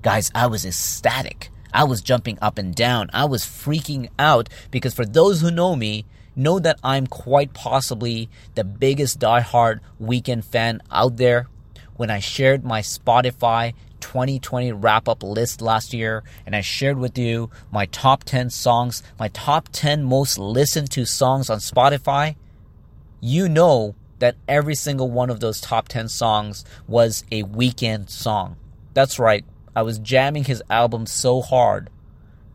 Guys, 0.01 0.31
I 0.34 0.48
was 0.48 0.65
ecstatic. 0.65 1.50
I 1.74 1.84
was 1.84 2.01
jumping 2.01 2.39
up 2.41 2.58
and 2.58 2.74
down. 2.74 3.10
I 3.12 3.25
was 3.25 3.43
freaking 3.43 4.08
out 4.17 4.48
because 4.72 4.93
for 4.93 5.05
those 5.05 5.41
who 5.41 5.51
know 5.51 5.75
me, 5.75 6.05
know 6.34 6.58
that 6.60 6.79
I'm 6.81 7.05
quite 7.05 7.53
possibly 7.53 8.29
the 8.55 8.63
biggest 8.63 9.20
die-hard 9.20 9.81
Weeknd 10.01 10.46
fan 10.46 10.81
out 10.89 11.17
there. 11.17 11.50
When 11.98 12.10
I 12.10 12.20
shared 12.20 12.63
my 12.63 12.79
Spotify 12.79 13.74
2020 14.01 14.74
wrap 14.74 15.08
up 15.08 15.24
list 15.24 15.62
last 15.62 15.93
year, 15.93 16.24
and 16.46 16.55
I 16.55 16.62
shared 16.62 16.98
with 16.98 17.17
you 17.17 17.50
my 17.72 17.86
top 17.86 18.24
10 18.25 18.50
songs, 18.50 19.01
my 19.17 19.29
top 19.29 19.70
10 19.72 20.03
most 20.03 20.38
listened 20.38 20.91
to 20.91 21.05
songs 21.05 21.50
on 21.50 21.60
Spotify, 21.60 22.36
you 23.22 23.48
know 23.48 23.96
that 24.20 24.36
every 24.48 24.75
single 24.75 25.10
one 25.10 25.29
of 25.29 25.39
those 25.39 25.62
top 25.62 25.88
10 25.88 26.10
songs 26.10 26.65
was 26.88 27.24
a 27.31 27.43
Weeknd 27.43 28.10
song. 28.10 28.58
That's 28.93 29.17
right. 29.17 29.46
I 29.75 29.84
was 29.84 30.00
jamming 30.00 30.43
his 30.43 30.62
album 30.70 31.05
so 31.05 31.41
hard 31.41 31.89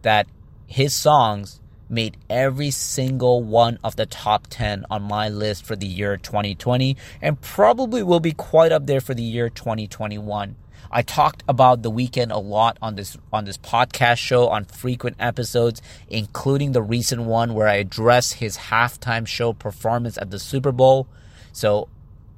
that 0.03 0.27
his 0.67 0.95
songs 0.95 1.61
made 1.89 2.17
every 2.29 2.71
single 2.71 3.43
one 3.43 3.79
of 3.83 3.97
the 3.97 4.07
top 4.07 4.47
10 4.49 4.85
on 4.91 5.03
my 5.03 5.29
list 5.29 5.65
for 5.65 5.77
the 5.77 5.87
year 5.87 6.17
2020 6.17 6.97
and 7.23 7.41
probably 7.41 8.03
will 8.03 8.21
be 8.21 8.33
quite 8.33 8.73
up 8.73 8.87
there 8.87 9.01
for 9.01 9.15
the 9.15 9.23
year 9.23 9.49
2021. 9.49 10.57
I 10.91 11.03
talked 11.03 11.43
about 11.49 11.83
the 11.83 11.91
Weeknd 11.91 12.31
a 12.31 12.39
lot 12.39 12.79
on 12.81 12.95
this 12.95 13.17
on 13.33 13.45
this 13.45 13.57
podcast 13.57 14.19
show 14.19 14.49
on 14.49 14.65
frequent 14.65 15.17
episodes, 15.19 15.83
including 16.09 16.73
the 16.73 16.83
recent 16.83 17.23
one 17.23 17.55
where 17.55 17.69
I 17.69 17.75
addressed 17.75 18.35
his 18.35 18.57
halftime 18.57 19.27
show 19.27 19.53
performance 19.53 20.19
at 20.19 20.31
the 20.31 20.39
Super 20.39 20.73
Bowl. 20.73 21.07
So, 21.53 21.89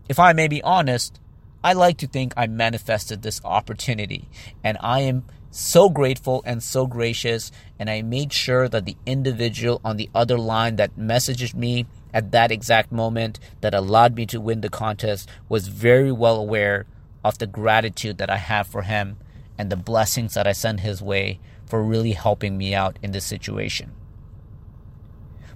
if 0.08 0.18
I 0.18 0.32
may 0.32 0.48
be 0.48 0.62
honest, 0.62 1.20
I 1.62 1.72
like 1.72 1.98
to 1.98 2.06
think 2.06 2.32
I 2.36 2.46
manifested 2.46 3.22
this 3.22 3.40
opportunity 3.44 4.28
and 4.62 4.78
I 4.80 5.00
am 5.00 5.24
so 5.50 5.88
grateful 5.88 6.42
and 6.44 6.62
so 6.62 6.86
gracious. 6.86 7.50
And 7.78 7.90
I 7.90 8.02
made 8.02 8.32
sure 8.32 8.68
that 8.68 8.84
the 8.84 8.96
individual 9.06 9.80
on 9.84 9.96
the 9.96 10.10
other 10.14 10.38
line 10.38 10.76
that 10.76 10.96
messaged 10.96 11.54
me 11.54 11.86
at 12.12 12.32
that 12.32 12.50
exact 12.50 12.92
moment 12.92 13.38
that 13.60 13.74
allowed 13.74 14.14
me 14.14 14.26
to 14.26 14.40
win 14.40 14.60
the 14.60 14.68
contest 14.68 15.28
was 15.48 15.68
very 15.68 16.12
well 16.12 16.36
aware 16.36 16.86
of 17.24 17.38
the 17.38 17.46
gratitude 17.46 18.18
that 18.18 18.30
I 18.30 18.36
have 18.36 18.66
for 18.66 18.82
him 18.82 19.18
and 19.56 19.70
the 19.70 19.76
blessings 19.76 20.34
that 20.34 20.46
I 20.46 20.52
send 20.52 20.80
his 20.80 21.02
way 21.02 21.40
for 21.66 21.82
really 21.82 22.12
helping 22.12 22.56
me 22.56 22.74
out 22.74 22.98
in 23.02 23.12
this 23.12 23.24
situation. 23.24 23.92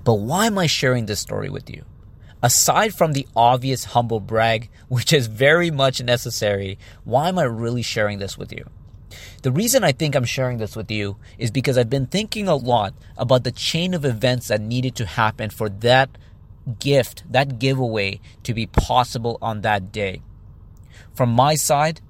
But 0.05 0.15
why 0.15 0.47
am 0.47 0.59
I 0.59 0.67
sharing 0.67 1.07
this 1.07 1.21
story 1.21 1.49
with 1.49 1.71
you? 1.71 1.85
Aside 2.43 2.93
from 2.93 3.13
the 3.13 3.27
obvious 3.37 3.85
humble 3.85 4.19
brag, 4.19 4.69
which 4.89 5.13
is 5.13 5.29
very 5.29 5.71
much 5.71 6.03
necessary, 6.03 6.79
why 7.05 7.29
am 7.29 7.39
I 7.39 7.45
really 7.45 7.83
sharing 7.83 8.19
this 8.19 8.37
with 8.37 8.53
you? 8.53 8.69
The 9.43 9.53
reason 9.53 9.85
I 9.85 9.93
think 9.93 10.17
I'm 10.17 10.25
sharing 10.25 10.59
this 10.59 10.75
with 10.75 10.91
you 10.91 11.17
is 11.39 11.51
because 11.51 11.79
I've 11.79 11.91
been 11.91 12.07
thinking 12.07 12.49
a 12.49 12.57
lot 12.57 12.95
about 13.17 13.45
the 13.45 13.53
chain 13.53 13.95
of 13.95 14.05
events 14.05 14.49
that 14.49 14.61
needed 14.61 14.97
to 14.97 15.07
happen 15.07 15.51
for 15.51 15.69
that 15.69 16.11
gift, 16.79 17.23
that 17.31 17.59
giveaway 17.59 18.21
to 18.43 18.55
be 18.55 18.67
possible 18.67 19.39
on 19.41 19.61
that 19.61 19.93
day. 19.93 20.23
From 21.15 21.31
my 21.31 21.55
side, 21.55 22.01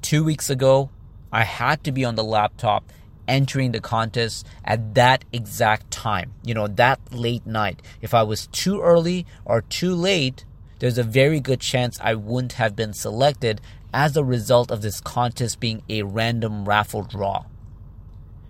two 0.00 0.24
weeks 0.24 0.48
ago, 0.48 0.90
I 1.30 1.44
had 1.44 1.84
to 1.84 1.92
be 1.92 2.04
on 2.04 2.14
the 2.14 2.24
laptop 2.24 2.90
entering 3.28 3.72
the 3.72 3.80
contest 3.80 4.46
at 4.64 4.94
that 4.94 5.24
exact 5.32 5.90
time, 5.90 6.32
you 6.42 6.54
know, 6.54 6.66
that 6.66 7.00
late 7.12 7.46
night. 7.46 7.82
If 8.00 8.14
I 8.14 8.22
was 8.22 8.46
too 8.46 8.80
early 8.80 9.26
or 9.44 9.60
too 9.60 9.94
late, 9.94 10.44
there's 10.78 10.96
a 10.96 11.02
very 11.02 11.40
good 11.40 11.60
chance 11.60 11.98
I 12.00 12.14
wouldn't 12.14 12.52
have 12.52 12.74
been 12.74 12.94
selected 12.94 13.60
as 13.92 14.16
a 14.16 14.24
result 14.24 14.70
of 14.70 14.80
this 14.80 15.00
contest 15.00 15.60
being 15.60 15.82
a 15.88 16.02
random 16.02 16.64
raffle 16.66 17.02
draw. 17.02 17.44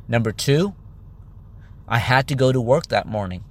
Number 0.06 0.30
two, 0.30 0.74
I 1.88 1.98
had 1.98 2.28
to 2.28 2.34
go 2.34 2.52
to 2.52 2.60
work 2.60 2.88
that 2.88 3.06
morning. 3.06 3.44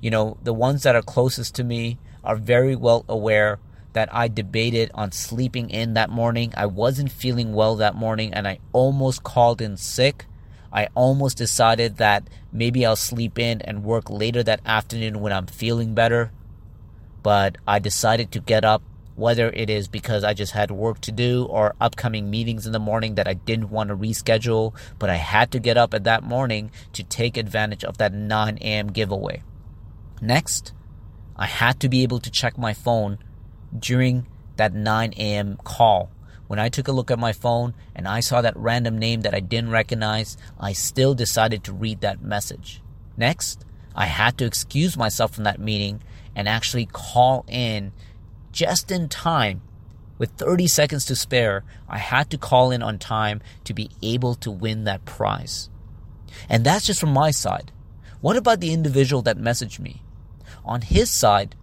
You 0.00 0.10
know, 0.10 0.36
the 0.42 0.54
ones 0.54 0.84
that 0.84 0.94
are 0.94 1.02
closest 1.02 1.56
to 1.56 1.64
me 1.64 1.98
are 2.22 2.36
very 2.36 2.76
well 2.76 3.04
aware 3.08 3.58
that 3.98 4.14
I 4.14 4.28
debated 4.28 4.92
on 4.94 5.10
sleeping 5.10 5.70
in 5.70 5.94
that 5.94 6.08
morning. 6.08 6.54
I 6.56 6.66
wasn't 6.66 7.10
feeling 7.10 7.52
well 7.52 7.74
that 7.76 7.96
morning 7.96 8.32
and 8.32 8.46
I 8.46 8.60
almost 8.72 9.24
called 9.24 9.60
in 9.60 9.76
sick. 9.76 10.26
I 10.72 10.86
almost 10.94 11.36
decided 11.36 11.96
that 11.96 12.30
maybe 12.52 12.86
I'll 12.86 12.94
sleep 12.94 13.40
in 13.40 13.60
and 13.62 13.82
work 13.82 14.08
later 14.08 14.44
that 14.44 14.60
afternoon 14.64 15.18
when 15.18 15.32
I'm 15.32 15.48
feeling 15.48 15.94
better. 15.94 16.30
But 17.24 17.58
I 17.66 17.80
decided 17.80 18.30
to 18.30 18.40
get 18.40 18.64
up 18.64 18.82
whether 19.16 19.50
it 19.50 19.68
is 19.68 19.88
because 19.88 20.22
I 20.22 20.32
just 20.32 20.52
had 20.52 20.70
work 20.70 21.00
to 21.00 21.10
do 21.10 21.46
or 21.46 21.74
upcoming 21.80 22.30
meetings 22.30 22.66
in 22.66 22.72
the 22.72 22.78
morning 22.78 23.16
that 23.16 23.26
I 23.26 23.34
didn't 23.34 23.70
want 23.70 23.88
to 23.88 23.96
reschedule, 23.96 24.76
but 25.00 25.10
I 25.10 25.16
had 25.16 25.50
to 25.50 25.58
get 25.58 25.76
up 25.76 25.92
at 25.92 26.04
that 26.04 26.22
morning 26.22 26.70
to 26.92 27.02
take 27.02 27.36
advantage 27.36 27.82
of 27.82 27.98
that 27.98 28.14
9 28.14 28.58
a.m. 28.58 28.92
giveaway. 28.92 29.42
Next, 30.22 30.72
I 31.34 31.46
had 31.46 31.80
to 31.80 31.88
be 31.88 32.04
able 32.04 32.20
to 32.20 32.30
check 32.30 32.56
my 32.56 32.74
phone 32.74 33.18
during 33.76 34.26
that 34.56 34.74
9 34.74 35.14
a.m. 35.16 35.58
call. 35.64 36.10
When 36.46 36.58
I 36.58 36.68
took 36.68 36.88
a 36.88 36.92
look 36.92 37.10
at 37.10 37.18
my 37.18 37.32
phone 37.32 37.74
and 37.94 38.08
I 38.08 38.20
saw 38.20 38.40
that 38.40 38.56
random 38.56 38.98
name 38.98 39.20
that 39.22 39.34
I 39.34 39.40
didn't 39.40 39.70
recognize, 39.70 40.36
I 40.58 40.72
still 40.72 41.14
decided 41.14 41.62
to 41.64 41.72
read 41.72 42.00
that 42.00 42.22
message. 42.22 42.80
Next, 43.16 43.64
I 43.94 44.06
had 44.06 44.38
to 44.38 44.46
excuse 44.46 44.96
myself 44.96 45.34
from 45.34 45.44
that 45.44 45.60
meeting 45.60 46.02
and 46.34 46.48
actually 46.48 46.86
call 46.86 47.44
in 47.48 47.92
just 48.52 48.90
in 48.90 49.08
time. 49.08 49.60
With 50.16 50.30
30 50.32 50.66
seconds 50.66 51.04
to 51.06 51.16
spare, 51.16 51.64
I 51.88 51.98
had 51.98 52.30
to 52.30 52.38
call 52.38 52.70
in 52.70 52.82
on 52.82 52.98
time 52.98 53.40
to 53.64 53.74
be 53.74 53.90
able 54.02 54.34
to 54.36 54.50
win 54.50 54.84
that 54.84 55.04
prize. 55.04 55.68
And 56.48 56.64
that's 56.64 56.86
just 56.86 57.00
from 57.00 57.12
my 57.12 57.30
side. 57.30 57.70
What 58.20 58.36
about 58.36 58.60
the 58.60 58.72
individual 58.72 59.22
that 59.22 59.38
messaged 59.38 59.78
me? 59.78 60.02
On 60.64 60.80
his 60.80 61.08
side, 61.10 61.54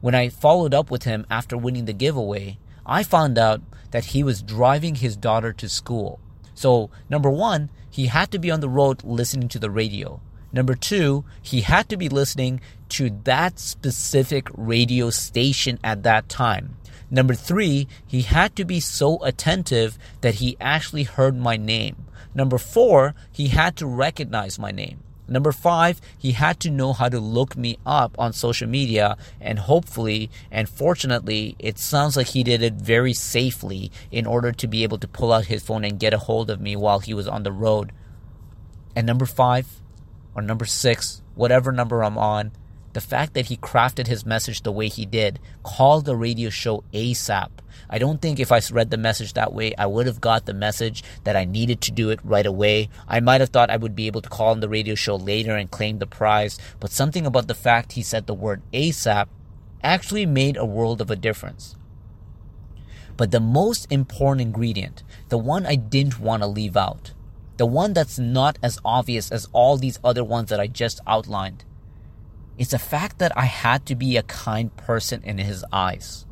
when 0.00 0.14
I 0.14 0.28
followed 0.28 0.74
up 0.74 0.90
with 0.90 1.04
him 1.04 1.26
after 1.30 1.56
winning 1.56 1.84
the 1.84 1.92
giveaway, 1.92 2.58
I 2.86 3.02
found 3.02 3.38
out 3.38 3.60
that 3.90 4.06
he 4.06 4.22
was 4.22 4.42
driving 4.42 4.96
his 4.96 5.16
daughter 5.16 5.52
to 5.52 5.68
school. 5.68 6.20
So, 6.54 6.90
number 7.08 7.30
one, 7.30 7.70
he 7.90 8.06
had 8.06 8.30
to 8.32 8.38
be 8.38 8.50
on 8.50 8.60
the 8.60 8.68
road 8.68 9.04
listening 9.04 9.48
to 9.48 9.58
the 9.58 9.70
radio. 9.70 10.20
Number 10.52 10.74
two, 10.74 11.24
he 11.40 11.60
had 11.60 11.88
to 11.88 11.96
be 11.96 12.08
listening 12.08 12.60
to 12.90 13.10
that 13.24 13.58
specific 13.58 14.48
radio 14.54 15.10
station 15.10 15.78
at 15.84 16.02
that 16.02 16.28
time. 16.28 16.76
Number 17.10 17.34
three, 17.34 17.88
he 18.06 18.22
had 18.22 18.54
to 18.56 18.64
be 18.64 18.80
so 18.80 19.22
attentive 19.22 19.98
that 20.20 20.36
he 20.36 20.56
actually 20.60 21.04
heard 21.04 21.36
my 21.36 21.56
name. 21.56 22.06
Number 22.34 22.58
four, 22.58 23.14
he 23.32 23.48
had 23.48 23.76
to 23.76 23.86
recognize 23.86 24.58
my 24.58 24.70
name. 24.70 25.02
Number 25.30 25.52
five, 25.52 26.00
he 26.18 26.32
had 26.32 26.58
to 26.60 26.70
know 26.70 26.92
how 26.92 27.08
to 27.08 27.20
look 27.20 27.56
me 27.56 27.78
up 27.86 28.16
on 28.18 28.32
social 28.32 28.68
media, 28.68 29.16
and 29.40 29.60
hopefully 29.60 30.28
and 30.50 30.68
fortunately, 30.68 31.54
it 31.60 31.78
sounds 31.78 32.16
like 32.16 32.26
he 32.26 32.42
did 32.42 32.62
it 32.62 32.74
very 32.74 33.14
safely 33.14 33.92
in 34.10 34.26
order 34.26 34.50
to 34.50 34.66
be 34.66 34.82
able 34.82 34.98
to 34.98 35.06
pull 35.06 35.32
out 35.32 35.46
his 35.46 35.62
phone 35.62 35.84
and 35.84 36.00
get 36.00 36.12
a 36.12 36.18
hold 36.18 36.50
of 36.50 36.60
me 36.60 36.74
while 36.74 36.98
he 36.98 37.14
was 37.14 37.28
on 37.28 37.44
the 37.44 37.52
road. 37.52 37.92
And 38.96 39.06
number 39.06 39.24
five, 39.24 39.80
or 40.34 40.42
number 40.42 40.64
six, 40.64 41.22
whatever 41.36 41.70
number 41.70 42.02
I'm 42.02 42.18
on, 42.18 42.50
the 42.92 43.00
fact 43.00 43.34
that 43.34 43.46
he 43.46 43.56
crafted 43.56 44.08
his 44.08 44.26
message 44.26 44.62
the 44.62 44.72
way 44.72 44.88
he 44.88 45.06
did, 45.06 45.38
called 45.62 46.06
the 46.06 46.16
radio 46.16 46.50
show 46.50 46.82
ASAP. 46.92 47.50
I 47.92 47.98
don't 47.98 48.22
think 48.22 48.38
if 48.38 48.52
I 48.52 48.60
read 48.70 48.90
the 48.90 48.96
message 48.96 49.32
that 49.32 49.52
way, 49.52 49.74
I 49.76 49.86
would 49.86 50.06
have 50.06 50.20
got 50.20 50.46
the 50.46 50.54
message 50.54 51.02
that 51.24 51.34
I 51.34 51.44
needed 51.44 51.80
to 51.82 51.90
do 51.90 52.10
it 52.10 52.20
right 52.22 52.46
away. 52.46 52.88
I 53.08 53.18
might 53.18 53.40
have 53.40 53.50
thought 53.50 53.68
I 53.68 53.76
would 53.76 53.96
be 53.96 54.06
able 54.06 54.22
to 54.22 54.28
call 54.28 54.52
on 54.52 54.60
the 54.60 54.68
radio 54.68 54.94
show 54.94 55.16
later 55.16 55.56
and 55.56 55.68
claim 55.68 55.98
the 55.98 56.06
prize, 56.06 56.56
but 56.78 56.92
something 56.92 57.26
about 57.26 57.48
the 57.48 57.54
fact 57.54 57.92
he 57.92 58.02
said 58.02 58.28
the 58.28 58.34
word 58.34 58.62
ASAP 58.72 59.26
actually 59.82 60.24
made 60.24 60.56
a 60.56 60.64
world 60.64 61.00
of 61.00 61.10
a 61.10 61.16
difference. 61.16 61.74
But 63.16 63.32
the 63.32 63.40
most 63.40 63.90
important 63.90 64.42
ingredient, 64.42 65.02
the 65.28 65.38
one 65.38 65.66
I 65.66 65.74
didn't 65.74 66.20
want 66.20 66.44
to 66.44 66.46
leave 66.46 66.76
out, 66.76 67.12
the 67.56 67.66
one 67.66 67.92
that's 67.92 68.20
not 68.20 68.56
as 68.62 68.78
obvious 68.84 69.32
as 69.32 69.48
all 69.52 69.76
these 69.76 69.98
other 70.04 70.22
ones 70.22 70.48
that 70.50 70.60
I 70.60 70.68
just 70.68 71.00
outlined. 71.08 71.64
It's 72.56 72.70
the 72.70 72.78
fact 72.78 73.18
that 73.18 73.36
I 73.36 73.46
had 73.46 73.84
to 73.86 73.96
be 73.96 74.16
a 74.16 74.22
kind 74.22 74.74
person 74.76 75.22
in 75.24 75.38
his 75.38 75.64
eyes. 75.72 76.24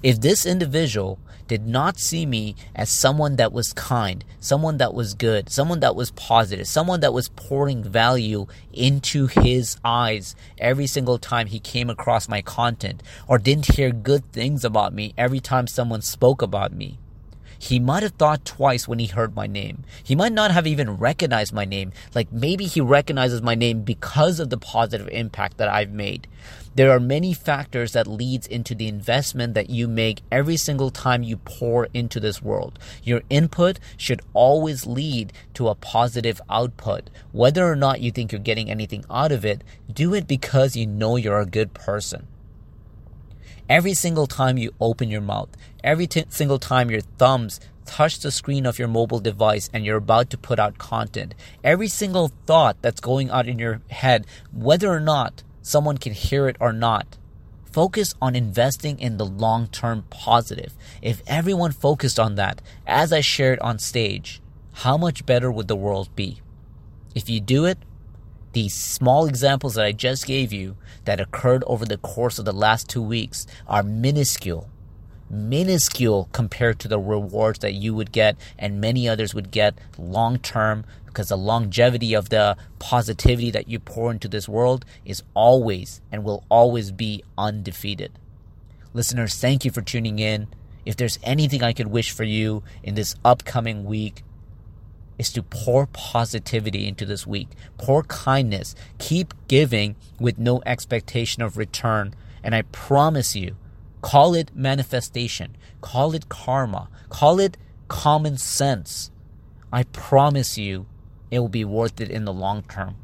If 0.00 0.20
this 0.20 0.46
individual 0.46 1.18
did 1.48 1.66
not 1.66 1.98
see 1.98 2.24
me 2.24 2.54
as 2.76 2.88
someone 2.88 3.34
that 3.36 3.52
was 3.52 3.72
kind, 3.72 4.24
someone 4.38 4.76
that 4.76 4.94
was 4.94 5.14
good, 5.14 5.50
someone 5.50 5.80
that 5.80 5.96
was 5.96 6.12
positive, 6.12 6.68
someone 6.68 7.00
that 7.00 7.12
was 7.12 7.30
pouring 7.30 7.82
value 7.82 8.46
into 8.72 9.26
his 9.26 9.76
eyes 9.84 10.36
every 10.58 10.86
single 10.86 11.18
time 11.18 11.48
he 11.48 11.58
came 11.58 11.90
across 11.90 12.28
my 12.28 12.42
content, 12.42 13.02
or 13.26 13.38
didn't 13.38 13.74
hear 13.74 13.90
good 13.90 14.30
things 14.30 14.64
about 14.64 14.92
me 14.92 15.14
every 15.18 15.40
time 15.40 15.66
someone 15.66 16.02
spoke 16.02 16.42
about 16.42 16.72
me, 16.72 16.98
he 17.58 17.80
might 17.80 18.02
have 18.02 18.12
thought 18.12 18.44
twice 18.44 18.86
when 18.86 18.98
he 18.98 19.06
heard 19.06 19.34
my 19.34 19.46
name. 19.46 19.84
He 20.02 20.14
might 20.14 20.32
not 20.32 20.52
have 20.52 20.66
even 20.66 20.96
recognized 20.96 21.52
my 21.52 21.64
name. 21.64 21.92
Like 22.14 22.32
maybe 22.32 22.66
he 22.66 22.80
recognizes 22.80 23.42
my 23.42 23.54
name 23.54 23.82
because 23.82 24.38
of 24.38 24.50
the 24.50 24.58
positive 24.58 25.08
impact 25.08 25.56
that 25.58 25.68
I've 25.68 25.90
made. 25.90 26.28
There 26.74 26.92
are 26.92 27.00
many 27.00 27.34
factors 27.34 27.92
that 27.92 28.06
leads 28.06 28.46
into 28.46 28.72
the 28.72 28.86
investment 28.86 29.54
that 29.54 29.68
you 29.68 29.88
make 29.88 30.22
every 30.30 30.56
single 30.56 30.90
time 30.90 31.24
you 31.24 31.38
pour 31.38 31.88
into 31.92 32.20
this 32.20 32.40
world. 32.40 32.78
Your 33.02 33.22
input 33.28 33.80
should 33.96 34.22
always 34.32 34.86
lead 34.86 35.32
to 35.54 35.66
a 35.68 35.74
positive 35.74 36.40
output. 36.48 37.10
Whether 37.32 37.66
or 37.66 37.74
not 37.74 38.00
you 38.00 38.12
think 38.12 38.30
you're 38.30 38.40
getting 38.40 38.70
anything 38.70 39.04
out 39.10 39.32
of 39.32 39.44
it, 39.44 39.64
do 39.92 40.14
it 40.14 40.28
because 40.28 40.76
you 40.76 40.86
know 40.86 41.16
you're 41.16 41.40
a 41.40 41.46
good 41.46 41.74
person. 41.74 42.28
Every 43.68 43.94
single 43.94 44.26
time 44.26 44.58
you 44.58 44.72
open 44.80 45.10
your 45.10 45.20
mouth, 45.20 45.50
every 45.84 46.06
t- 46.06 46.24
single 46.28 46.58
time 46.58 46.90
your 46.90 47.00
thumbs 47.00 47.60
touch 47.84 48.20
the 48.20 48.30
screen 48.30 48.66
of 48.66 48.78
your 48.78 48.88
mobile 48.88 49.20
device 49.20 49.70
and 49.72 49.84
you're 49.84 49.96
about 49.96 50.30
to 50.30 50.38
put 50.38 50.58
out 50.58 50.78
content, 50.78 51.34
every 51.62 51.88
single 51.88 52.32
thought 52.46 52.76
that's 52.82 53.00
going 53.00 53.30
out 53.30 53.46
in 53.46 53.58
your 53.58 53.80
head, 53.90 54.26
whether 54.52 54.88
or 54.88 55.00
not 55.00 55.42
someone 55.62 55.98
can 55.98 56.12
hear 56.12 56.48
it 56.48 56.56
or 56.60 56.72
not, 56.72 57.18
Focus 57.72 58.14
on 58.20 58.34
investing 58.34 58.98
in 58.98 59.18
the 59.18 59.26
long 59.26 59.66
term 59.68 60.04
positive. 60.10 60.74
If 61.02 61.22
everyone 61.26 61.72
focused 61.72 62.18
on 62.18 62.34
that, 62.36 62.62
as 62.86 63.12
I 63.12 63.20
shared 63.20 63.58
on 63.60 63.78
stage, 63.78 64.40
how 64.72 64.96
much 64.96 65.26
better 65.26 65.50
would 65.50 65.68
the 65.68 65.76
world 65.76 66.08
be? 66.16 66.40
If 67.14 67.28
you 67.28 67.40
do 67.40 67.66
it, 67.66 67.78
these 68.52 68.74
small 68.74 69.26
examples 69.26 69.74
that 69.74 69.84
I 69.84 69.92
just 69.92 70.26
gave 70.26 70.52
you 70.52 70.76
that 71.04 71.20
occurred 71.20 71.64
over 71.66 71.84
the 71.84 71.98
course 71.98 72.38
of 72.38 72.44
the 72.44 72.52
last 72.52 72.88
two 72.88 73.02
weeks 73.02 73.46
are 73.66 73.82
minuscule, 73.82 74.68
minuscule 75.30 76.28
compared 76.32 76.78
to 76.80 76.88
the 76.88 76.98
rewards 76.98 77.58
that 77.60 77.74
you 77.74 77.94
would 77.94 78.12
get 78.12 78.36
and 78.58 78.80
many 78.80 79.08
others 79.08 79.34
would 79.34 79.50
get 79.50 79.78
long 79.98 80.38
term 80.38 80.84
because 81.06 81.28
the 81.28 81.36
longevity 81.36 82.14
of 82.14 82.28
the 82.28 82.56
positivity 82.78 83.50
that 83.50 83.68
you 83.68 83.78
pour 83.78 84.10
into 84.10 84.28
this 84.28 84.48
world 84.48 84.84
is 85.04 85.22
always 85.34 86.00
and 86.12 86.24
will 86.24 86.44
always 86.48 86.92
be 86.92 87.24
undefeated. 87.36 88.12
Listeners, 88.94 89.34
thank 89.34 89.64
you 89.64 89.70
for 89.70 89.82
tuning 89.82 90.18
in. 90.18 90.48
If 90.86 90.96
there's 90.96 91.18
anything 91.22 91.62
I 91.62 91.72
could 91.72 91.88
wish 91.88 92.10
for 92.12 92.24
you 92.24 92.62
in 92.82 92.94
this 92.94 93.14
upcoming 93.24 93.84
week, 93.84 94.22
is 95.18 95.32
to 95.32 95.42
pour 95.42 95.86
positivity 95.86 96.86
into 96.86 97.04
this 97.04 97.26
week, 97.26 97.48
pour 97.76 98.02
kindness, 98.04 98.74
keep 98.98 99.34
giving 99.48 99.96
with 100.20 100.38
no 100.38 100.62
expectation 100.64 101.42
of 101.42 101.56
return. 101.56 102.14
And 102.42 102.54
I 102.54 102.62
promise 102.62 103.34
you, 103.34 103.56
call 104.00 104.34
it 104.34 104.54
manifestation, 104.54 105.56
call 105.80 106.14
it 106.14 106.28
karma, 106.28 106.88
call 107.08 107.40
it 107.40 107.56
common 107.88 108.38
sense. 108.38 109.10
I 109.72 109.82
promise 109.84 110.56
you, 110.56 110.86
it 111.30 111.40
will 111.40 111.48
be 111.48 111.64
worth 111.64 112.00
it 112.00 112.10
in 112.10 112.24
the 112.24 112.32
long 112.32 112.62
term. 112.62 112.96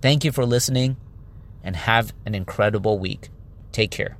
Thank 0.00 0.24
you 0.24 0.32
for 0.32 0.44
listening 0.44 0.96
and 1.62 1.76
have 1.76 2.12
an 2.24 2.34
incredible 2.34 2.98
week. 2.98 3.28
Take 3.72 3.90
care. 3.90 4.16